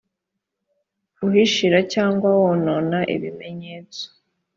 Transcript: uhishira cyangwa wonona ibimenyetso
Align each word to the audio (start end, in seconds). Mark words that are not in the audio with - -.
uhishira 1.25 1.79
cyangwa 1.93 2.27
wonona 2.41 2.97
ibimenyetso 3.15 4.03